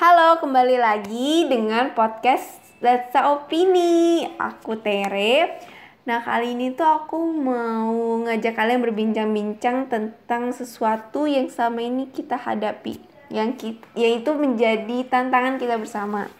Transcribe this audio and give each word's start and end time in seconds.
Halo, 0.00 0.40
kembali 0.40 0.80
lagi 0.80 1.44
dengan 1.44 1.92
podcast 1.92 2.56
Let's 2.80 3.12
Opini. 3.12 4.24
Aku 4.40 4.80
Tere. 4.80 5.60
Nah, 6.08 6.24
kali 6.24 6.56
ini 6.56 6.72
tuh 6.72 6.88
aku 6.88 7.20
mau 7.36 8.16
ngajak 8.24 8.56
kalian 8.56 8.80
berbincang-bincang 8.80 9.92
tentang 9.92 10.56
sesuatu 10.56 11.28
yang 11.28 11.52
sama 11.52 11.84
ini 11.84 12.08
kita 12.08 12.40
hadapi, 12.40 12.96
yang 13.28 13.60
kita, 13.60 13.84
yaitu 13.92 14.32
menjadi 14.32 15.04
tantangan 15.04 15.60
kita 15.60 15.76
bersama. 15.76 16.32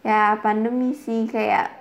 Ya, 0.00 0.40
pandemi 0.40 0.96
sih 0.96 1.28
kayak 1.28 1.76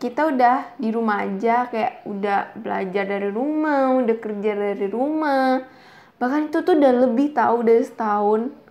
kita 0.00 0.32
udah 0.32 0.72
di 0.80 0.88
rumah 0.88 1.28
aja 1.28 1.68
kayak 1.68 2.08
udah 2.08 2.56
belajar 2.56 3.04
dari 3.04 3.28
rumah, 3.28 3.92
udah 3.92 4.16
kerja 4.16 4.56
dari 4.56 4.88
rumah. 4.88 5.68
Bahkan 6.16 6.48
itu 6.48 6.64
tuh 6.64 6.80
udah 6.80 6.92
lebih 6.96 7.36
tahu 7.36 7.60
dari 7.60 7.84
setahun 7.84 8.67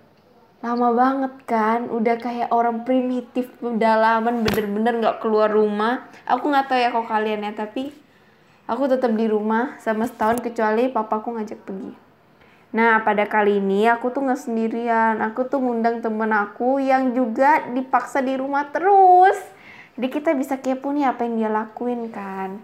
lama 0.58 0.90
banget 0.90 1.34
kan 1.46 1.86
udah 1.86 2.18
kayak 2.18 2.50
orang 2.50 2.82
primitif 2.82 3.46
pedalaman 3.62 4.42
bener-bener 4.42 4.98
nggak 4.98 5.20
keluar 5.22 5.54
rumah. 5.54 6.10
Aku 6.26 6.50
nggak 6.50 6.66
tahu 6.66 6.80
ya 6.82 6.90
kok 6.90 7.06
kalian 7.06 7.46
ya 7.46 7.54
tapi 7.54 7.94
aku 8.66 8.90
tetap 8.90 9.14
di 9.14 9.30
rumah 9.30 9.78
sama 9.78 10.10
setahun 10.10 10.42
kecuali 10.42 10.90
papaku 10.90 11.38
ngajak 11.38 11.62
pergi. 11.62 11.94
Nah 12.74 13.00
pada 13.06 13.30
kali 13.30 13.62
ini 13.62 13.86
aku 13.86 14.10
tuh 14.10 14.26
nggak 14.26 14.42
sendirian. 14.42 15.22
Aku 15.30 15.46
tuh 15.46 15.62
ngundang 15.62 16.02
temen 16.02 16.34
aku 16.34 16.82
yang 16.82 17.14
juga 17.14 17.70
dipaksa 17.70 18.26
di 18.26 18.34
rumah 18.34 18.74
terus. 18.74 19.38
Jadi 19.94 20.08
kita 20.10 20.34
bisa 20.34 20.58
kepo 20.58 20.90
nih 20.90 21.10
apa 21.10 21.26
yang 21.26 21.34
dia 21.38 21.50
lakuin 21.54 22.10
kan. 22.10 22.58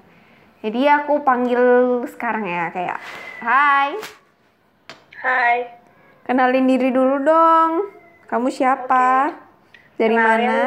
Jadi 0.66 0.86
aku 0.90 1.22
panggil 1.22 1.62
sekarang 2.10 2.46
ya 2.50 2.74
kayak 2.74 2.98
hai. 3.44 3.90
Hai, 5.24 5.83
Kenalin 6.24 6.66
diri 6.66 6.90
dulu 6.90 7.20
dong. 7.20 7.72
Kamu 8.26 8.48
siapa? 8.48 9.36
Dari 9.96 10.10
Kenalin. 10.10 10.48
mana? 10.48 10.60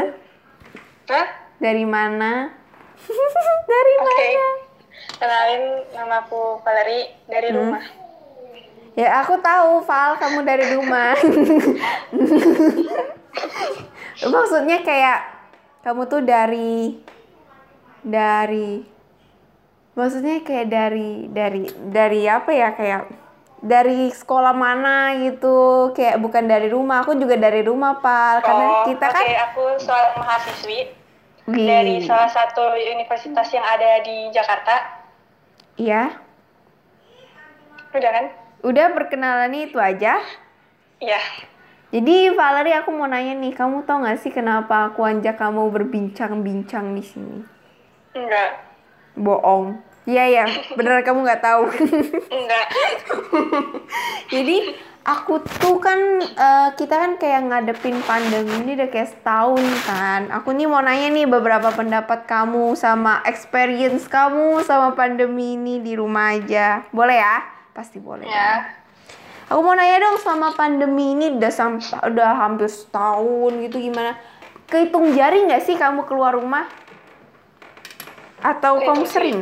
Hah? 1.09 1.27
Dari 1.57 1.85
mana? 1.85 2.33
Dari 3.73 3.93
Oke. 3.97 4.05
mana? 4.05 4.49
Kenalin 5.17 5.63
nama 5.93 6.17
aku 6.21 6.61
Valerie 6.61 7.09
dari 7.27 7.49
Hmm. 7.49 7.59
rumah. 7.63 7.85
Ya 8.93 9.21
aku 9.21 9.37
tahu, 9.39 9.85
Val, 9.85 10.17
kamu 10.17 10.41
dari 10.41 10.73
rumah. 10.73 11.13
Maksudnya 14.25 14.81
kayak 14.81 15.19
kamu 15.85 16.09
tuh 16.09 16.25
dari 16.25 16.97
dari 18.01 18.81
maksudnya 19.93 20.41
kayak 20.41 20.67
dari 20.67 21.29
dari 21.29 21.63
dari 21.87 22.21
apa 22.25 22.51
ya 22.51 22.73
kayak 22.73 23.03
dari 23.65 24.13
sekolah 24.13 24.53
mana 24.53 25.17
gitu 25.17 25.91
kayak 25.97 26.21
bukan 26.21 26.45
dari 26.45 26.69
rumah 26.69 27.01
aku 27.03 27.17
juga 27.17 27.41
dari 27.41 27.65
rumah 27.65 27.99
pal 28.05 28.45
karena 28.45 28.67
Oh, 28.69 28.85
kita 28.85 29.07
oke, 29.09 29.17
kan 29.17 29.27
aku 29.51 29.65
seorang 29.81 30.15
mahasiswi 30.21 30.79
Wih. 31.49 31.67
dari 31.67 31.95
salah 32.05 32.29
satu 32.29 32.77
universitas 32.77 33.49
yang 33.55 33.65
ada 33.65 34.03
di 34.05 34.29
Jakarta. 34.35 35.05
Iya. 35.81 36.21
Udah 37.97 38.11
kan? 38.13 38.27
Udah 38.67 38.87
perkenalan 38.93 39.55
itu 39.57 39.79
aja. 39.81 40.21
Iya. 41.01 41.21
Jadi 41.95 42.35
Valerie 42.35 42.77
aku 42.77 42.91
mau 42.91 43.07
nanya 43.07 43.39
nih, 43.39 43.55
kamu 43.55 43.87
tau 43.87 44.03
gak 44.03 44.19
sih 44.21 44.35
kenapa 44.35 44.91
aku 44.91 45.07
ajak 45.07 45.39
kamu 45.39 45.71
berbincang-bincang 45.71 46.93
di 46.99 47.03
sini? 47.07 47.39
Enggak. 48.13 48.59
Bohong. 49.15 49.81
Iya 50.07 50.25
ya, 50.31 50.45
bener 50.79 51.03
kamu 51.03 51.27
nggak 51.27 51.43
tahu. 51.43 51.67
Enggak. 52.39 52.67
Jadi 54.35 54.71
aku 55.03 55.43
tuh 55.43 55.83
kan 55.83 55.99
eh, 56.23 56.69
kita 56.79 56.95
kan 56.95 57.13
kayak 57.19 57.51
ngadepin 57.51 57.99
pandemi 58.07 58.55
ini 58.63 58.79
udah 58.79 58.87
kayak 58.87 59.11
setahun 59.19 59.67
kan. 59.83 60.31
Aku 60.31 60.55
nih 60.55 60.71
mau 60.71 60.79
nanya 60.79 61.11
nih 61.11 61.27
beberapa 61.27 61.75
pendapat 61.75 62.23
kamu 62.31 62.79
sama 62.79 63.19
experience 63.27 64.07
kamu 64.07 64.63
sama 64.63 64.95
pandemi 64.95 65.59
ini 65.59 65.83
di 65.83 65.99
rumah 65.99 66.39
aja. 66.39 66.87
Boleh 66.95 67.19
ya? 67.19 67.43
Pasti 67.75 67.99
boleh. 67.99 68.31
Ya. 68.31 68.63
Aku 69.51 69.59
mau 69.59 69.75
nanya 69.75 70.07
dong 70.07 70.23
selama 70.23 70.55
pandemi 70.55 71.19
ini 71.19 71.35
udah 71.35 71.51
sampai 71.51 72.15
udah 72.15 72.31
hampir 72.47 72.71
setahun 72.71 73.59
gitu 73.59 73.91
gimana? 73.91 74.15
Kehitung 74.71 75.19
jari 75.19 75.51
nggak 75.51 75.67
sih 75.67 75.75
kamu 75.75 76.07
keluar 76.07 76.39
rumah? 76.39 76.71
Atau 78.39 78.79
kamu 78.79 79.03
Kehitung 79.03 79.07
sering? 79.11 79.39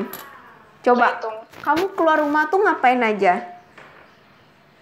Coba 0.84 1.16
kamu 1.64 1.96
keluar 1.96 2.20
rumah 2.20 2.44
tuh 2.52 2.60
ngapain 2.60 3.00
aja? 3.00 3.40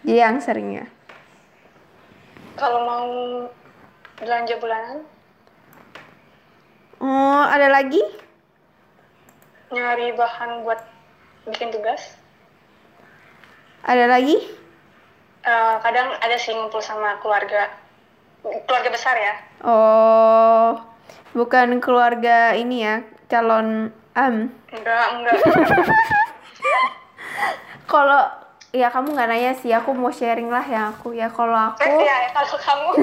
Jadi 0.03 0.19
yang 0.19 0.43
seringnya. 0.43 0.91
Kalau 2.59 2.83
mau 2.83 3.07
belanja 4.19 4.59
bulanan, 4.59 5.07
Oh, 7.03 7.43
ada 7.43 7.67
lagi? 7.67 7.99
nyari 9.73 10.13
bahan 10.13 10.63
buat 10.63 10.79
bikin 11.49 11.73
tugas. 11.73 12.15
Ada 13.83 14.05
lagi? 14.07 14.37
Eh, 15.43 15.75
kadang 15.83 16.15
ada 16.23 16.37
sih 16.39 16.55
ngumpul 16.55 16.79
sama 16.79 17.19
keluarga. 17.19 17.67
Keluarga 18.45 18.91
besar 18.93 19.17
ya. 19.19 19.35
Oh, 19.65 20.79
bukan 21.33 21.79
keluarga 21.79 22.53
ini 22.53 22.83
ya, 22.83 22.95
calon 23.27 23.91
am. 24.13 24.51
Enggak, 24.69 25.07
enggak. 25.13 25.37
Kalau 27.89 28.21
ya 28.71 28.89
kamu 28.89 29.13
nggak 29.13 29.29
nanya 29.29 29.53
sih, 29.55 29.69
aku 29.69 29.93
mau 29.93 30.09
sharing 30.09 30.49
lah 30.49 30.65
ya 30.65 30.89
aku 30.89 31.13
ya. 31.13 31.29
Kalau 31.29 31.53
aku 31.53 31.83
Eh, 31.83 32.03
ya, 32.03 32.17
kalau 32.31 32.57
kamu 32.57 32.89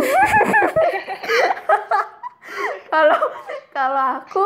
kalau 2.90 3.20
kalau 3.70 4.06
aku 4.18 4.44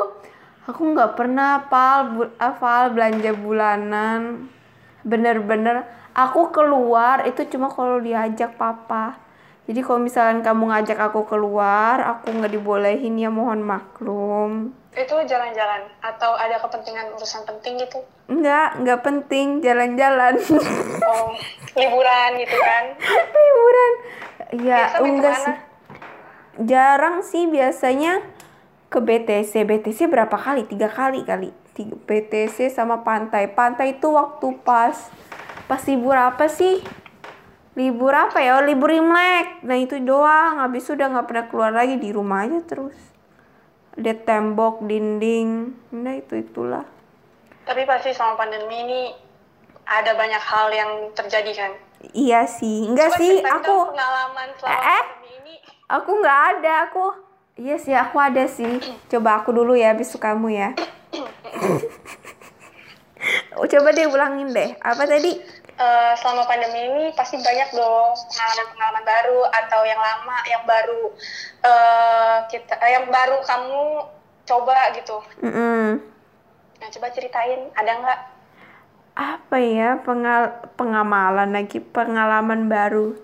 aku 0.63 0.81
nggak 0.91 1.11
pernah 1.15 1.63
pal 1.65 1.97
bu- 2.09 2.33
hafal 2.35 2.91
belanja 2.91 3.31
bulanan 3.31 4.47
bener-bener 5.03 5.83
aku 6.11 6.51
keluar 6.51 7.23
itu 7.23 7.43
cuma 7.47 7.67
kalau 7.67 7.99
diajak 7.99 8.55
papa 8.55 9.15
jadi 9.63 9.79
kalau 9.79 10.03
misalkan 10.03 10.43
kamu 10.43 10.75
ngajak 10.75 10.99
aku 10.99 11.23
keluar 11.23 11.95
aku 12.03 12.35
nggak 12.35 12.51
dibolehin 12.51 13.15
ya 13.15 13.31
mohon 13.31 13.63
maklum. 13.63 14.75
Itu 14.91 15.15
jalan-jalan 15.23 15.87
atau 16.03 16.35
ada 16.35 16.59
kepentingan 16.59 17.15
urusan 17.15 17.47
penting 17.47 17.79
gitu? 17.79 18.03
Nggak 18.27 18.83
nggak 18.83 18.99
penting 19.01 19.63
jalan-jalan. 19.63 20.35
Oh 21.03 21.35
liburan 21.75 22.29
gitu 22.39 22.57
kan? 22.59 22.83
Liburan. 23.39 23.91
Ya 24.53 24.79
Biasa 24.91 24.97
enggak 24.99 25.35
sih. 25.39 25.55
Jarang 26.67 27.17
sih 27.23 27.43
biasanya 27.47 28.21
ke 28.91 28.99
BTC 28.99 29.63
BTC 29.63 30.11
berapa 30.11 30.35
kali? 30.35 30.67
Tiga 30.67 30.91
kali 30.91 31.23
kali. 31.23 31.55
Tiga 31.71 31.95
BTC 32.03 32.67
sama 32.67 33.01
pantai. 33.07 33.47
Pantai 33.47 33.95
itu 33.95 34.11
waktu 34.11 34.59
pas 34.61 35.07
pas 35.71 35.81
libur 35.87 36.19
apa 36.19 36.51
sih 36.51 36.83
libur 37.73 38.13
apa 38.13 38.37
ya 38.39 38.59
oh, 38.59 38.65
libur 38.65 38.93
Imlek 38.93 39.65
nah 39.65 39.77
itu 39.77 39.97
doang 40.01 40.61
habis 40.61 40.85
itu 40.85 40.97
udah 40.97 41.07
nggak 41.17 41.27
pernah 41.29 41.45
keluar 41.49 41.71
lagi 41.73 41.97
di 41.97 42.09
rumah 42.13 42.45
aja 42.45 42.61
terus 42.61 42.97
lihat 43.97 44.25
tembok 44.25 44.85
dinding 44.85 45.73
nah 45.89 46.13
itu 46.13 46.37
itulah 46.37 46.85
tapi 47.65 47.87
pasti 47.87 48.13
sama 48.13 48.37
pandemi 48.37 48.85
ini 48.85 49.01
ada 49.83 50.13
banyak 50.13 50.41
hal 50.41 50.67
yang 50.69 50.91
terjadi 51.17 51.51
kan 51.53 51.71
iya 52.13 52.45
sih 52.45 52.89
enggak 52.89 53.13
Coba 53.13 53.19
sih 53.19 53.33
aku 53.41 53.75
pengalaman 53.89 54.47
selama 54.57 54.73
Eh, 54.73 54.81
eh. 54.81 55.03
pandemi 55.03 55.31
ini 55.41 55.55
Aku 55.93 56.17
nggak 56.17 56.39
ada, 56.57 56.89
aku. 56.89 57.05
Iya 57.53 57.77
sih, 57.77 57.93
aku 57.93 58.17
ada 58.17 58.49
sih. 58.49 58.81
Coba 59.13 59.37
aku 59.37 59.53
dulu 59.53 59.77
ya, 59.77 59.93
habis 59.93 60.09
itu 60.09 60.17
kamu 60.17 60.57
ya. 60.57 60.73
Coba 63.71 63.93
deh 63.93 64.09
ulangin 64.09 64.49
deh. 64.49 64.73
Apa 64.81 65.05
tadi? 65.05 65.37
Eh, 65.73 66.13
selama 66.21 66.45
pandemi 66.45 66.85
ini 66.85 67.09
pasti 67.17 67.33
banyak 67.41 67.73
dong 67.73 68.13
pengalaman-pengalaman 68.13 69.05
baru 69.09 69.41
atau 69.49 69.81
yang 69.81 69.97
lama 69.97 70.37
yang 70.45 70.63
baru 70.69 71.03
eh 71.65 72.37
kita 72.45 72.77
eh, 72.77 72.91
yang 72.93 73.09
baru 73.09 73.41
kamu 73.41 74.05
coba 74.45 74.93
gitu 74.93 75.17
Mm-mm. 75.41 75.97
nah 76.77 76.87
coba 76.93 77.09
ceritain 77.09 77.73
ada 77.73 77.89
nggak 77.89 78.19
Apa 79.17 79.57
ya 79.57 79.97
pengal 80.05 80.61
pengamalan 80.77 81.49
lagi 81.49 81.81
pengalaman 81.81 82.69
baru 82.69 83.17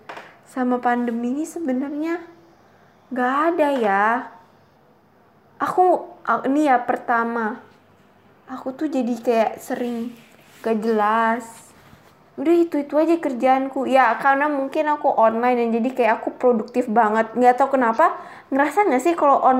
sama 0.50 0.81
pandemi 0.81 1.30
ini 1.30 1.45
sebenarnya 1.45 2.18
nggak 3.13 3.36
ada 3.54 3.68
ya. 3.78 4.06
Aku 5.62 6.18
ini 6.50 6.66
ya 6.66 6.81
pertama. 6.81 7.62
Aku 8.50 8.74
tuh 8.74 8.90
jadi 8.90 9.13
kayak 9.22 9.62
sering 9.62 10.13
gak 10.62 10.78
jelas. 10.81 11.69
Udah 12.39 12.56
itu 12.56 12.75
itu 12.83 12.94
aja 12.95 13.15
kerjaanku. 13.25 13.80
Ya 13.95 14.06
karena 14.24 14.45
mungkin 14.47 14.86
aku 14.94 15.07
online 15.25 15.57
dan 15.59 15.69
jadi 15.77 15.89
kayak 15.97 16.13
aku 16.24 16.30
produktif 16.41 16.86
banget. 17.00 17.27
Nggak 17.38 17.56
tahu 17.59 17.69
kenapa 17.77 18.06
ngerasa 18.53 18.88
nggak 18.88 19.01
sih 19.06 19.13
kalau 19.21 19.38
on 19.44 19.57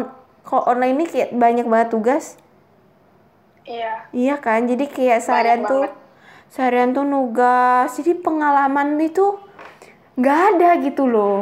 kalau 0.48 0.64
online 0.72 0.96
ini 0.98 1.06
kayak 1.12 1.30
banyak 1.36 1.66
banget 1.68 1.90
tugas. 1.94 2.26
iya 3.66 3.94
Iya 4.12 4.36
kan, 4.46 4.60
jadi 4.72 4.86
kayak 4.96 5.20
seharian 5.26 5.62
tuh 5.70 5.86
banget. 5.86 5.94
seharian 6.54 6.90
tuh 6.98 7.06
nugas, 7.14 7.90
jadi 7.98 8.12
pengalaman 8.26 8.98
itu 9.02 9.26
nggak 10.20 10.40
ada 10.56 10.70
gitu 10.86 11.04
loh. 11.14 11.38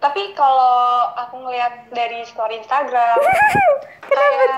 tapi 0.00 0.32
kalau 0.32 1.12
aku 1.12 1.44
ngeliat 1.44 1.92
dari 1.92 2.24
story 2.24 2.56
Instagram 2.56 3.20
kayak 4.16 4.56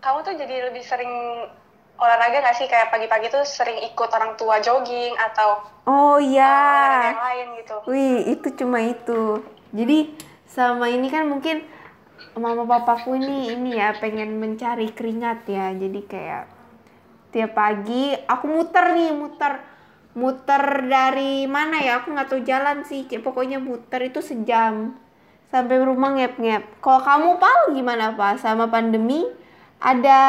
kamu 0.00 0.18
tuh 0.22 0.34
jadi 0.38 0.56
lebih 0.70 0.84
sering 0.86 1.12
olahraga 2.00 2.40
gak 2.40 2.56
sih 2.56 2.64
kayak 2.64 2.88
pagi-pagi 2.88 3.28
tuh 3.28 3.44
sering 3.44 3.76
ikut 3.84 4.08
orang 4.08 4.32
tua 4.34 4.56
jogging 4.58 5.12
atau 5.20 5.60
Oh 5.84 6.16
iya. 6.16 7.12
yang 7.12 7.20
lain 7.20 7.46
gitu 7.60 7.74
Wih, 7.84 8.18
itu 8.32 8.48
cuma 8.56 8.80
itu. 8.80 9.44
Jadi 9.70 10.16
selama 10.48 10.88
ini 10.88 11.06
kan 11.06 11.28
mungkin 11.28 11.62
mama 12.34 12.64
papaku 12.64 13.20
ini 13.20 13.52
ini 13.52 13.76
ya 13.76 13.92
pengen 13.98 14.40
mencari 14.40 14.90
keringat 14.90 15.44
ya. 15.46 15.70
Jadi 15.76 16.00
kayak 16.06 16.44
tiap 17.30 17.52
pagi 17.54 18.16
aku 18.16 18.44
muter 18.48 18.96
nih, 18.96 19.10
muter 19.12 19.52
muter 20.14 20.62
dari 20.86 21.44
mana 21.46 21.78
ya? 21.78 22.02
Aku 22.02 22.10
nggak 22.10 22.28
tahu 22.28 22.40
jalan 22.42 22.82
sih. 22.82 23.04
Pokoknya 23.06 23.58
muter 23.58 24.08
itu 24.08 24.18
sejam 24.18 24.94
sampai 25.50 25.76
rumah 25.82 26.14
ngep-ngep. 26.14 26.78
Kalau 26.78 27.00
kamu 27.02 27.30
pal 27.38 27.74
gimana 27.74 28.14
pak 28.14 28.38
sama 28.38 28.70
pandemi? 28.70 29.26
Ada 29.80 30.20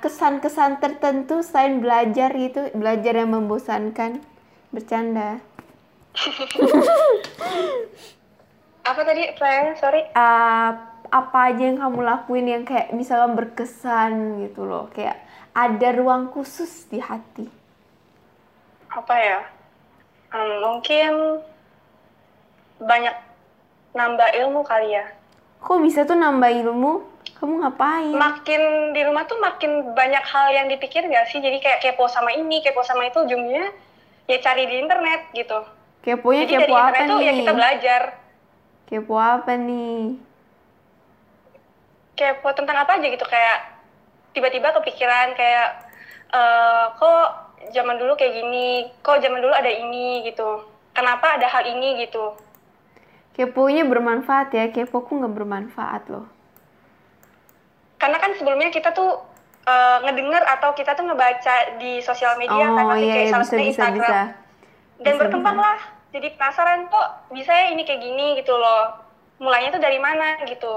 kesan-kesan 0.00 0.80
tertentu 0.80 1.44
selain 1.44 1.78
belajar 1.78 2.32
gitu, 2.32 2.72
belajar 2.72 3.20
yang 3.20 3.30
membosankan? 3.36 4.24
Bercanda. 4.72 5.38
apa 8.90 9.00
tadi 9.06 9.22
pertanyaannya 9.36 9.74
sorry. 9.78 10.02
Uh, 10.16 10.70
apa 11.10 11.38
aja 11.52 11.62
yang 11.70 11.78
kamu 11.78 12.00
lakuin 12.02 12.46
yang 12.48 12.64
kayak 12.66 12.90
misalkan 12.96 13.36
berkesan 13.36 14.42
gitu 14.48 14.64
loh. 14.66 14.88
Kayak 14.90 15.22
ada 15.54 15.88
ruang 15.94 16.32
khusus 16.32 16.88
di 16.88 16.98
hati. 16.98 17.46
Apa 18.90 19.14
ya? 19.14 19.40
Hmm, 20.30 20.56
mungkin 20.62 21.12
banyak 22.80 23.14
nambah 23.94 24.28
ilmu 24.40 24.62
kali 24.62 24.94
ya. 24.94 25.06
Kok 25.60 25.78
bisa 25.84 26.08
tuh 26.08 26.16
nambah 26.16 26.50
ilmu 26.64 27.19
kamu 27.40 27.64
ngapain? 27.64 28.12
Makin 28.12 28.92
di 28.92 29.00
rumah 29.00 29.24
tuh 29.24 29.40
makin 29.40 29.96
banyak 29.96 30.24
hal 30.28 30.52
yang 30.52 30.68
dipikir 30.68 31.08
gak 31.08 31.32
sih? 31.32 31.40
Jadi 31.40 31.56
kayak 31.64 31.80
kepo 31.80 32.04
sama 32.04 32.36
ini 32.36 32.60
kepo 32.60 32.84
sama 32.84 33.08
itu 33.08 33.24
ujungnya 33.24 33.72
ya 34.28 34.36
cari 34.44 34.68
di 34.68 34.76
internet 34.76 35.32
gitu. 35.32 35.64
Keponya 36.04 36.44
jadi 36.44 36.68
dari 36.68 36.68
kepo 36.68 36.76
apa 36.76 36.88
internet 36.92 37.08
tuh 37.08 37.18
ya 37.24 37.32
nih? 37.32 37.38
kita 37.40 37.52
belajar. 37.56 38.02
Kepo 38.92 39.14
apa 39.16 39.52
nih? 39.56 40.00
Kepo 42.12 42.48
tentang 42.52 42.76
apa 42.84 43.00
aja 43.00 43.06
gitu 43.08 43.24
kayak 43.24 43.58
tiba-tiba 44.36 44.76
kepikiran 44.76 45.32
kayak 45.32 45.68
eh 46.30 46.84
kok 46.94 47.26
zaman 47.72 47.96
dulu 47.98 48.20
kayak 48.20 48.36
gini 48.36 48.92
kok 49.00 49.16
zaman 49.24 49.40
dulu 49.40 49.56
ada 49.56 49.72
ini 49.72 50.28
gitu. 50.28 50.68
Kenapa 50.92 51.40
ada 51.40 51.48
hal 51.48 51.64
ini 51.64 52.04
gitu? 52.04 52.36
Keponya 53.32 53.88
bermanfaat 53.88 54.52
ya 54.52 54.68
kepoku 54.68 55.16
nggak 55.16 55.32
bermanfaat 55.32 56.04
loh 56.12 56.28
karena 58.00 58.16
kan 58.16 58.32
sebelumnya 58.34 58.72
kita 58.72 58.90
tuh 58.90 59.20
eh, 59.62 59.98
ngedenger 60.02 60.42
atau 60.48 60.72
kita 60.72 60.96
tuh 60.96 61.04
ngebaca 61.04 61.76
di 61.76 62.00
sosial 62.00 62.34
media 62.34 62.64
kan 62.72 62.82
oh 62.82 62.88
pasti 62.90 63.04
iya 63.04 63.12
kayak 63.12 63.22
iya 63.22 63.30
salah 63.30 63.44
bisa 63.44 63.54
Instagram. 63.60 64.00
bisa. 64.00 64.20
Dan 65.00 65.12
Bisa, 65.14 65.20
berkembang 65.20 65.56
bisa. 65.56 65.64
lah 65.68 65.78
jadi 66.10 66.28
penasaran 66.34 66.80
kok 66.88 67.08
bisa 67.30 67.52
ya 67.52 67.66
ini 67.70 67.82
kayak 67.84 68.00
gini? 68.02 68.26
Gitu 68.36 68.50
loh. 68.50 68.98
Mulainya 69.38 69.70
tuh 69.72 69.80
dari 69.80 69.96
mana? 69.96 70.40
Gitu. 70.42 70.72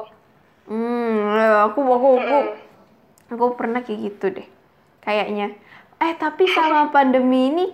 Hmm 0.64 1.34
aku 1.68 1.80
aku 1.82 2.10
aku 2.22 2.38
Mm-mm. 2.40 2.46
aku 3.34 3.46
pernah 3.58 3.82
kayak 3.82 4.00
gitu 4.12 4.26
deh 4.32 4.48
kayaknya. 5.02 5.56
Eh 6.00 6.14
tapi 6.16 6.48
sama 6.48 6.88
pandemi 6.88 7.52
ini 7.52 7.66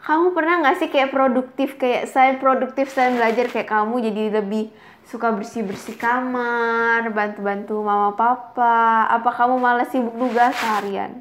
kamu 0.00 0.32
pernah 0.32 0.64
nggak 0.64 0.76
sih 0.80 0.88
kayak 0.88 1.12
produktif 1.12 1.76
kayak 1.76 2.08
saya 2.08 2.40
produktif 2.40 2.88
saya 2.88 3.12
belajar 3.12 3.52
kayak 3.52 3.68
kamu 3.68 4.00
jadi 4.08 4.22
lebih 4.40 4.72
suka 5.04 5.34
bersih 5.34 5.66
bersih 5.66 5.98
kamar 5.98 7.10
bantu 7.10 7.40
bantu 7.42 7.74
mama 7.82 8.14
papa? 8.14 9.10
Apa 9.10 9.30
kamu 9.34 9.58
malah 9.58 9.86
sibuk 9.90 10.14
tugas 10.14 10.54
seharian? 10.56 11.20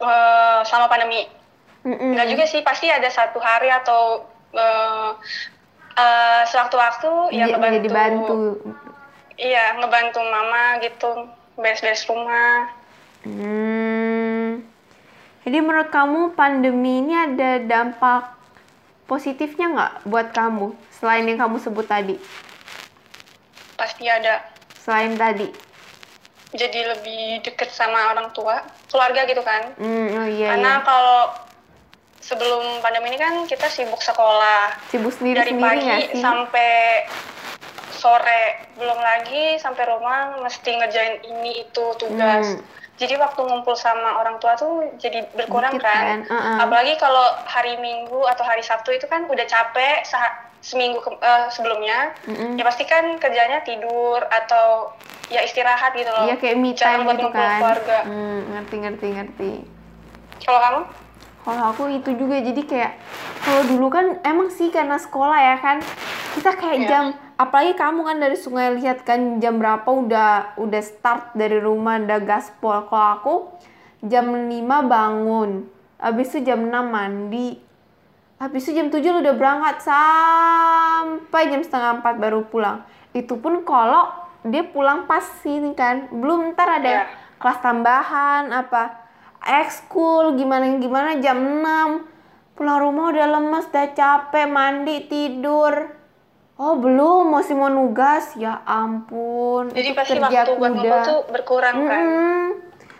Eh, 0.00 0.60
sama 0.64 0.88
pandemi. 0.88 1.28
Mm-mm. 1.86 2.16
Enggak 2.16 2.28
juga 2.34 2.44
sih 2.50 2.60
pasti 2.66 2.90
ada 2.90 3.06
satu 3.06 3.38
hari 3.38 3.70
atau 3.70 4.26
eh, 4.56 5.10
eh, 5.94 6.42
sewaktu-waktu 6.50 7.36
ya 7.36 7.46
ngebantu. 7.46 7.76
jadi 7.78 7.88
bantu. 7.92 8.38
Iya 9.36 9.64
ngebantu 9.78 10.20
mama 10.24 10.80
gitu 10.80 11.10
beres-beres 11.60 12.08
rumah. 12.08 12.72
Hmm. 13.22 14.64
Jadi 15.46 15.58
menurut 15.58 15.88
kamu 15.88 16.34
pandemi 16.34 16.98
ini 17.00 17.14
ada 17.14 17.62
dampak 17.62 18.34
positifnya 19.06 19.66
nggak 19.68 19.92
buat 20.04 20.34
kamu 20.34 20.74
selain 20.92 21.22
yang 21.22 21.38
kamu 21.38 21.56
sebut 21.56 21.86
tadi? 21.86 22.18
pasti 23.76 24.08
ada 24.08 24.40
Selain 24.74 25.12
tadi. 25.14 25.52
jadi 26.48 26.88
lebih 26.88 27.44
deket 27.44 27.68
sama 27.68 28.08
orang 28.10 28.32
tua 28.32 28.64
keluarga 28.88 29.22
gitu 29.22 29.44
kan 29.44 29.76
Hmm, 29.76 30.08
oh 30.16 30.26
iya 30.26 30.56
karena 30.56 30.72
iya. 30.74 30.82
kalau 30.82 31.20
sebelum 32.18 32.80
pandemi 32.80 33.12
ini 33.12 33.20
kan 33.20 33.44
kita 33.44 33.68
sibuk 33.68 34.00
sekolah 34.00 34.72
Sibuk 34.88 35.12
sendiri 35.12 35.36
dari 35.38 35.52
sendiri 35.52 35.68
pagi 35.76 35.84
sih? 36.08 36.22
sampai 36.24 36.72
sore 37.92 38.42
belum 38.74 38.96
lagi 38.96 39.60
sampai 39.60 39.84
rumah 39.86 40.40
mesti 40.40 40.70
ngerjain 40.72 41.14
ini 41.28 41.62
itu 41.62 41.84
tugas 41.94 42.56
Hmm. 42.56 42.64
Jadi 42.96 43.14
waktu 43.16 43.40
ngumpul 43.40 43.72
sama 43.72 44.16
orang 44.16 44.36
tua 44.36 44.52
tuh 44.54 44.88
jadi 44.96 45.28
berkurang 45.30 45.76
Dikit 45.76 45.84
kan, 45.84 46.04
kan, 46.06 46.20
uh-uh. 46.26 46.56
apalagi 46.62 46.96
kalau 46.96 47.22
hari 47.44 47.76
minggu 47.76 48.24
atau 48.24 48.42
hari 48.42 48.60
sabtu 48.60 48.90
itu 48.90 49.04
kan 49.04 49.24
udah 49.24 49.44
capek 49.44 50.00
seminggu 50.58 50.98
ke- 50.98 51.14
eh, 51.14 51.46
sebelumnya 51.48 52.16
Mm-mm. 52.24 52.56
ya 52.56 52.64
pasti 52.64 52.82
kan 52.82 53.16
kerjanya 53.16 53.62
tidur 53.62 54.18
atau 54.24 54.90
ya 55.26 55.40
istirahat 55.40 55.92
gitu 55.92 56.08
loh 56.08 56.24
Iya 56.24 56.36
kayak 56.36 56.56
me 56.56 56.72
time 56.72 57.04
buat 57.04 57.14
gitu 57.14 57.28
kan. 57.30 57.60
keluarga 57.60 57.98
Hmm, 58.02 58.38
ngerti 58.50 58.76
ngerti 58.78 59.06
ngerti. 59.12 59.52
kalau 60.40 60.58
kamu 60.58 60.80
Kalau 61.38 61.62
aku 61.70 61.82
itu 61.92 62.10
juga 62.10 62.42
jadi 62.42 62.58
kayak 62.60 62.92
kalau 63.40 63.62
dulu 63.62 63.86
kan 63.86 64.18
emang 64.22 64.48
sih 64.48 64.66
karena 64.68 64.96
sekolah 64.96 65.36
ya 65.36 65.56
kan 65.56 65.78
kita 66.34 66.50
kayak 66.52 66.76
Iya. 66.76 66.88
jam 66.88 67.04
apalagi 67.36 67.76
kamu 67.76 68.00
kan 68.04 68.16
dari 68.16 68.36
sungai 68.36 68.76
lihat 68.80 69.04
kan 69.04 69.40
jam 69.40 69.60
berapa 69.60 69.84
udah 69.84 70.56
udah 70.56 70.82
start 70.82 71.36
dari 71.36 71.60
rumah 71.60 72.00
udah 72.00 72.20
gaspol. 72.24 72.88
Kalau 72.88 73.08
aku 73.20 73.34
jam 74.04 74.32
5 74.32 74.50
bangun. 74.84 75.68
Habis 75.96 76.36
itu 76.36 76.52
jam 76.52 76.68
6 76.68 76.72
mandi. 76.88 77.56
Habis 78.36 78.68
itu 78.68 78.76
jam 78.76 78.92
7 78.92 79.00
lu 79.00 79.18
udah 79.24 79.36
berangkat 79.36 79.76
sampai 79.80 81.48
jam 81.48 81.64
setengah 81.64 82.04
4 82.04 82.20
baru 82.20 82.44
pulang. 82.44 82.84
Itu 83.16 83.40
pun 83.40 83.64
kalau 83.64 84.12
dia 84.44 84.62
pulang 84.62 85.08
pas 85.08 85.24
ini 85.42 85.72
kan 85.72 86.06
belum 86.12 86.52
ntar 86.54 86.78
ada 86.78 86.86
Iya. 86.86 87.04
kelas 87.42 87.58
tambahan 87.58 88.54
apa 88.54 88.94
ekskul 89.42 90.38
gimana 90.38 90.78
gimana 90.78 91.18
jam 91.18 91.34
6 91.34 92.54
pulang 92.54 92.78
rumah 92.78 93.10
udah 93.10 93.26
lemes 93.26 93.66
udah 93.66 93.90
capek 93.90 94.46
mandi 94.46 95.10
tidur 95.10 95.95
oh 96.56 96.74
belum 96.74 97.30
masih 97.30 97.52
mau 97.52 97.68
nugas 97.68 98.32
ya 98.34 98.64
ampun 98.64 99.68
jadi 99.70 99.88
itu 99.88 99.94
pasti 99.94 100.12
kerja 100.14 100.28
waktu 100.42 100.52
buat 100.54 100.70
ngumpul 100.70 100.88
kuda. 100.90 101.04
tuh 101.04 101.20
berkurang 101.30 101.76
kan 101.82 102.02
Mm-mm. 102.02 102.44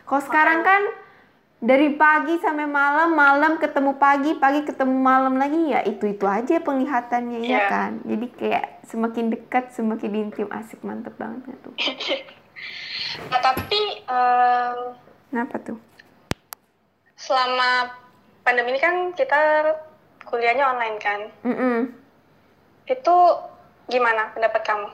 Kalau 0.02 0.22
sekarang 0.22 0.60
kan 0.62 0.82
dari 1.56 1.90
pagi 1.90 2.38
sampai 2.38 2.62
malam, 2.62 3.10
malam 3.10 3.58
ketemu 3.58 3.96
pagi, 3.96 4.36
pagi 4.36 4.62
ketemu 4.62 4.92
malam 4.94 5.34
lagi 5.34 5.58
ya 5.66 5.82
itu 5.82 6.06
itu 6.06 6.22
aja 6.22 6.60
penglihatannya 6.60 7.42
ya 7.42 7.48
Iya. 7.48 7.60
kan. 7.66 7.90
Jadi 8.04 8.26
kayak 8.30 8.64
semakin 8.86 9.24
dekat, 9.28 9.72
semakin 9.72 10.10
intim, 10.14 10.46
asik 10.48 10.78
mantep 10.80 11.16
banget 11.16 11.42
nggak 11.42 11.58
tuh. 11.58 11.74
nah 13.32 13.40
tapi 13.40 13.80
em, 14.04 14.78
Kenapa 15.26 15.56
tuh? 15.58 15.78
selama 17.16 17.90
pandemi 18.40 18.70
ini 18.70 18.78
kan 18.78 18.94
kita 19.10 19.74
kuliahnya 20.22 20.70
online 20.70 20.98
kan 21.00 21.20
Mm-mm. 21.42 21.78
Itu 22.86 23.16
gimana 23.90 24.30
pendapat 24.30 24.62
kamu? 24.62 24.88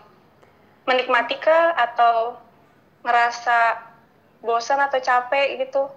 Menikmati 0.88 1.36
ke 1.38 1.58
atau 1.76 2.40
ngerasa 3.04 3.78
bosan 4.42 4.80
atau 4.80 4.98
capek 4.98 5.60
gitu? 5.60 5.92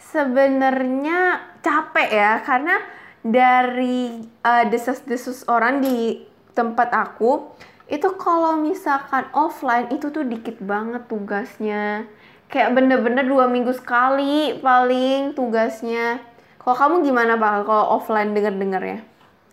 Sebenarnya 0.00 1.44
capek 1.60 2.08
ya 2.08 2.32
karena 2.40 2.80
dari 3.20 4.24
uh, 4.40 4.64
desas-desus 4.70 5.44
orang 5.44 5.84
di 5.84 6.24
tempat 6.56 6.88
aku 6.94 7.52
itu 7.90 8.06
kalau 8.16 8.56
misalkan 8.56 9.28
offline 9.36 9.90
itu 9.92 10.08
tuh 10.08 10.24
dikit 10.24 10.56
banget 10.62 11.04
tugasnya. 11.10 12.08
Kayak 12.48 12.74
bener-bener 12.74 13.26
dua 13.28 13.46
minggu 13.46 13.76
sekali 13.76 14.58
paling 14.62 15.36
tugasnya. 15.36 16.22
Kalau 16.56 16.76
kamu 16.78 16.96
gimana 17.04 17.36
pak 17.36 17.66
kalau 17.68 18.00
offline 18.00 18.32
denger-denger 18.32 18.82
ya 18.82 19.00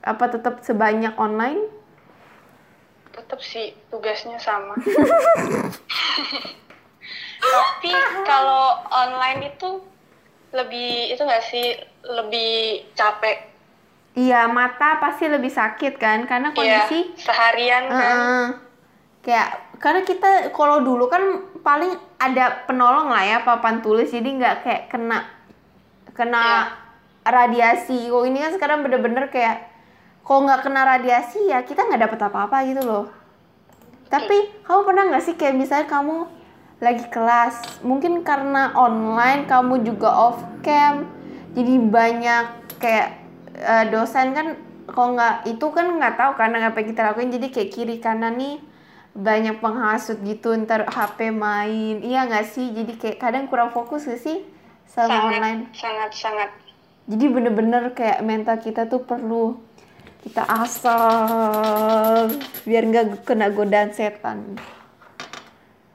apa 0.07 0.25
tetap 0.27 0.59
sebanyak 0.61 1.11
online 1.15 1.67
tetap 3.11 3.39
sih 3.41 3.75
tugasnya 3.89 4.37
sama 4.37 4.73
tapi 7.37 7.91
kalau 8.23 8.63
online 8.87 9.51
itu 9.51 9.69
lebih 10.49 11.11
itu 11.11 11.21
nggak 11.21 11.43
sih 11.43 11.75
lebih 12.03 12.51
capek 12.93 13.53
Iya, 14.17 14.49
mata 14.49 14.97
pasti 14.97 15.29
lebih 15.29 15.53
sakit 15.53 16.01
kan 16.01 16.25
karena 16.25 16.49
Iya, 16.49 16.57
kondisi 16.89 17.13
seharian 17.15 17.85
kan. 17.85 17.93
Heeh. 17.93 18.45
kayak 19.21 19.49
karena 19.77 20.01
kita 20.01 20.29
kalau 20.49 20.81
dulu 20.81 21.05
kan 21.05 21.21
paling 21.59 21.93
ada 22.17 22.65
penolong 22.65 23.13
lah 23.13 23.21
ya 23.21 23.37
papan 23.45 23.77
tulis 23.77 24.09
jadi 24.09 24.25
nggak 24.25 24.55
kayak 24.63 24.83
kena 24.89 25.21
kena 26.15 26.41
Iya. 26.41 26.61
radiasi. 27.27 28.09
Kok 28.09 28.23
ini 28.25 28.41
kan 28.41 28.51
sekarang 28.55 28.79
bener-bener 28.81 29.29
kayak 29.29 29.69
kalau 30.27 30.43
nggak 30.43 30.67
kena 30.67 30.83
radiasi 30.83 31.47
ya 31.47 31.63
kita 31.63 31.87
nggak 31.87 32.03
dapat 32.03 32.19
apa-apa 32.27 32.57
gitu 32.67 32.83
loh. 32.83 33.07
Tapi 34.11 34.67
kamu 34.67 34.81
pernah 34.83 35.03
nggak 35.07 35.23
sih 35.23 35.35
kayak 35.39 35.55
misalnya 35.55 35.87
kamu 35.87 36.27
lagi 36.83 37.07
kelas, 37.07 37.81
mungkin 37.87 38.27
karena 38.27 38.75
online 38.75 39.47
kamu 39.47 39.87
juga 39.87 40.11
off 40.11 40.43
cam, 40.61 41.07
jadi 41.55 41.73
banyak 41.79 42.45
kayak 42.83 43.07
eh, 43.55 43.85
dosen 43.87 44.35
kan 44.35 44.47
kalau 44.87 45.15
nggak 45.15 45.47
itu 45.47 45.65
kan 45.73 45.95
nggak 45.95 46.15
tahu 46.15 46.31
karena 46.37 46.69
apa 46.69 46.77
yang 46.79 46.89
kita 46.91 47.01
lakuin 47.07 47.31
jadi 47.33 47.47
kayak 47.49 47.69
kiri 47.73 47.97
kanan 47.97 48.39
nih 48.39 48.57
banyak 49.17 49.57
penghasut 49.57 50.21
gitu 50.21 50.53
ntar 50.63 50.85
HP 50.85 51.33
main 51.33 52.05
iya 52.05 52.29
nggak 52.29 52.45
sih 52.47 52.69
jadi 52.71 52.93
kayak 52.95 53.17
kadang 53.17 53.49
kurang 53.49 53.73
fokus 53.73 54.05
gak 54.05 54.21
sih 54.21 54.45
sama 54.85 55.09
sangat, 55.09 55.25
online 55.25 55.61
sangat, 55.73 56.11
sangat. 56.13 56.49
jadi 57.09 57.25
bener-bener 57.33 57.83
kayak 57.97 58.21
mental 58.21 58.61
kita 58.61 58.85
tuh 58.85 59.01
perlu 59.03 59.57
kita 60.27 60.43
asal 60.43 62.27
biar 62.67 62.83
nggak 62.83 63.23
kena 63.23 63.47
godaan 63.49 63.95
setan 63.95 64.59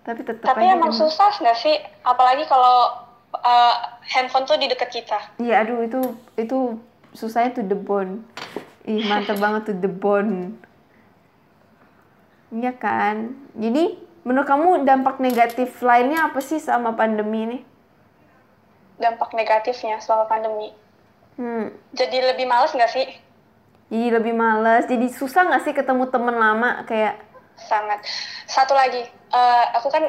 tapi 0.03 0.27
tetap 0.27 0.51
Tapi 0.51 0.67
aja 0.67 0.75
emang 0.75 0.91
susah 0.91 1.31
nggak 1.39 1.59
sih? 1.63 1.79
Apalagi 2.03 2.43
kalau 2.51 3.07
uh, 3.39 3.75
handphone 4.03 4.45
tuh 4.45 4.59
di 4.59 4.67
dekat 4.67 4.91
kita. 4.91 5.19
iya 5.39 5.63
aduh 5.63 5.87
itu 5.87 6.01
itu 6.35 6.77
susahnya 7.15 7.55
to 7.55 7.63
the 7.63 7.77
bone 7.77 8.25
ih 8.89 9.05
mantep 9.07 9.39
banget 9.39 9.71
to 9.71 9.75
the 9.79 9.91
bone 9.91 10.59
iya 12.51 12.73
kan 12.75 13.37
jadi 13.55 13.95
menurut 14.27 14.49
kamu 14.49 14.69
dampak 14.83 15.21
negatif 15.23 15.79
lainnya 15.85 16.27
apa 16.27 16.41
sih 16.43 16.59
sama 16.59 16.97
pandemi 16.97 17.41
ini 17.49 17.59
Dampak 18.93 19.35
negatifnya 19.35 19.99
selama 19.99 20.31
pandemi. 20.31 20.71
hmm. 21.35 21.75
Jadi 21.91 22.23
lebih 22.23 22.47
males 22.47 22.71
nggak 22.71 22.93
sih? 22.93 23.09
Jadi 23.93 24.17
lebih 24.17 24.33
males 24.33 24.89
jadi 24.89 25.05
susah 25.07 25.45
nggak 25.45 25.63
sih 25.63 25.73
ketemu 25.73 26.09
temen 26.09 26.33
lama 26.33 26.81
kayak 26.83 27.21
Sangat. 27.55 28.03
Satu 28.43 28.73
lagi, 28.73 29.05
uh, 29.31 29.65
aku 29.77 29.87
kan 29.87 30.03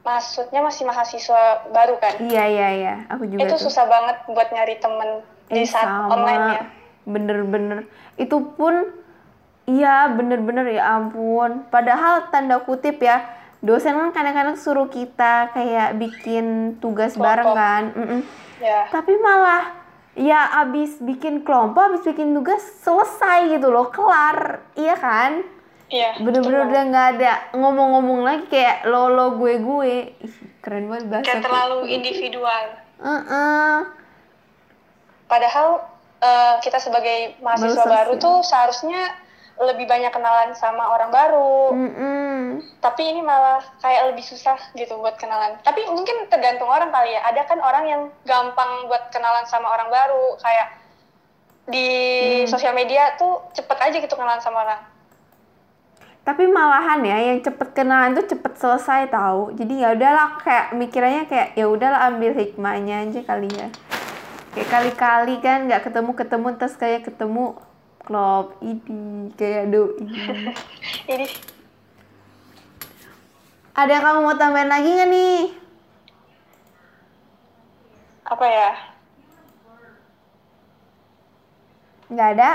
maksudnya 0.00 0.62
masih 0.62 0.86
mahasiswa 0.86 1.42
baru 1.68 1.98
kan. 1.98 2.14
iya 2.22 2.46
iya 2.46 2.68
iya 2.72 2.94
aku 3.06 3.26
juga 3.26 3.42
Itu 3.42 3.58
tuh. 3.58 3.68
susah 3.68 3.84
banget 3.84 4.16
buat 4.24 4.48
nyari 4.48 4.78
temen 4.78 5.20
di 5.46 5.60
Eh, 5.60 5.68
saat 5.68 5.84
sama. 5.84 6.08
online 6.08 6.44
ya. 6.54 6.62
Bener-bener. 7.04 7.78
Itu 8.16 8.54
pun, 8.54 8.96
iya 9.66 10.08
bener-bener 10.08 10.72
ya 10.72 10.96
ampun. 10.96 11.66
Padahal 11.68 12.30
tanda 12.30 12.58
kutip 12.60 12.96
ya, 12.96 13.28
dosen 13.60 13.92
kan 13.92 14.10
kadang-kadang 14.10 14.56
suruh 14.56 14.88
kita 14.88 15.50
kayak 15.52 15.98
bikin 15.98 16.78
tugas 16.78 17.12
Kelompok. 17.12 17.26
bareng 17.26 17.50
kan. 17.52 17.82
Mm-mm. 17.92 18.20
Ya, 18.56 18.88
Tapi 18.88 19.12
malah, 19.20 19.68
ya 20.16 20.64
abis 20.64 20.98
bikin 21.04 21.44
kelompok, 21.44 21.92
abis 21.92 22.02
bikin 22.08 22.32
tugas, 22.32 22.64
selesai 22.82 23.52
gitu 23.52 23.68
loh, 23.68 23.92
kelar. 23.92 24.64
Iya 24.74 24.96
kan? 24.96 25.32
iya. 25.86 26.18
Bener-bener 26.18 26.66
udah 26.66 26.82
nggak 26.90 27.06
ada 27.18 27.32
ngomong-ngomong 27.54 28.26
lagi 28.26 28.44
kayak 28.50 28.88
lo 28.90 29.12
lo 29.12 29.38
gue 29.38 29.60
gue. 29.62 29.94
Ih, 30.18 30.36
keren 30.64 30.90
banget 30.90 31.06
bahasa. 31.12 31.26
Kayak 31.30 31.44
terlalu 31.46 31.78
individual. 31.92 32.64
Heeh. 32.98 33.76
Padahal 35.26 35.68
uh, 36.22 36.54
kita 36.62 36.78
sebagai 36.82 37.38
mahasiswa 37.42 37.84
Baru 37.86 38.18
tuh 38.18 38.42
seharusnya 38.42 39.25
lebih 39.56 39.88
banyak 39.88 40.12
kenalan 40.12 40.52
sama 40.52 40.92
orang 40.92 41.08
baru. 41.08 41.72
Mm-mm. 41.72 42.60
Tapi 42.78 43.02
ini 43.08 43.24
malah 43.24 43.64
kayak 43.80 44.12
lebih 44.12 44.20
susah 44.22 44.60
gitu 44.76 45.00
buat 45.00 45.16
kenalan. 45.16 45.56
Tapi 45.64 45.84
mungkin 45.88 46.28
tergantung 46.28 46.68
orang 46.68 46.92
kali 46.92 47.16
ya. 47.16 47.24
Ada 47.24 47.48
kan 47.48 47.58
orang 47.60 47.84
yang 47.88 48.02
gampang 48.24 48.84
buat 48.86 49.08
kenalan 49.08 49.48
sama 49.48 49.72
orang 49.72 49.88
baru. 49.88 50.36
Kayak 50.38 50.68
di 51.66 51.88
Hmm. 51.88 52.46
sosial 52.46 52.72
media 52.72 53.18
tuh 53.18 53.42
cepet 53.50 53.78
aja 53.80 53.96
gitu 53.98 54.14
kenalan 54.14 54.38
sama 54.38 54.62
orang. 54.62 54.82
tapi 56.22 56.42
malahan 56.50 57.06
ya 57.06 57.22
yang 57.22 57.38
cepet 57.38 57.70
kenalan 57.70 58.18
tuh 58.18 58.26
cepet 58.26 58.58
selesai 58.58 59.14
tahu 59.14 59.54
jadi 59.54 59.74
ya 59.78 59.88
udahlah 59.94 60.42
kayak 60.42 60.74
mikirannya 60.74 61.22
kayak 61.30 61.54
ya 61.54 61.70
udahlah 61.70 62.10
ambil 62.10 62.34
hikmahnya 62.34 63.06
aja 63.06 63.22
kali 63.22 63.46
ya 63.46 63.70
kayak 64.50 64.66
kali-kali 64.66 65.38
kan 65.38 65.70
nggak 65.70 65.86
ketemu 65.86 66.10
ketemu 66.18 66.48
terus 66.58 66.74
kayak 66.74 67.06
ketemu 67.06 67.54
klop 68.06 68.54
ini 68.62 69.34
kayak 69.34 69.74
doi 69.74 69.98
Ini 71.12 71.26
ada 73.76 73.90
yang 73.92 74.04
kamu 74.06 74.20
mau 74.24 74.38
tambahin 74.38 74.70
lagi 74.72 74.88
nggak 74.88 75.10
nih 75.10 75.40
apa 78.26 78.46
ya? 78.46 78.70
nggak 82.06 82.30
ada 82.38 82.50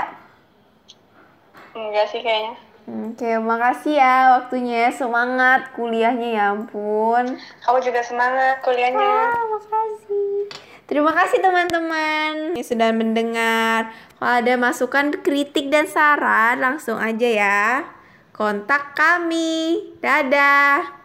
Enggak 1.72 2.06
sih 2.12 2.20
kayaknya. 2.20 2.52
Oke, 2.82 3.30
makasih 3.40 3.96
ya 3.96 4.36
waktunya. 4.36 4.92
Semangat 4.92 5.72
kuliahnya 5.72 6.28
ya 6.36 6.44
ampun. 6.52 7.40
Kamu 7.64 7.78
juga 7.80 8.04
semangat 8.04 8.60
kuliahnya. 8.60 9.00
Ah, 9.00 9.44
makasih. 9.48 9.81
Terima 10.92 11.08
kasih 11.08 11.40
teman-teman 11.40 12.52
yang 12.52 12.68
sudah 12.68 12.92
mendengar. 12.92 13.96
Kalau 14.20 14.44
ada 14.44 14.60
masukan, 14.60 15.08
kritik 15.24 15.72
dan 15.72 15.88
saran 15.88 16.60
langsung 16.60 17.00
aja 17.00 17.28
ya. 17.32 17.88
Kontak 18.36 18.92
kami. 18.92 19.80
Dadah. 20.04 21.01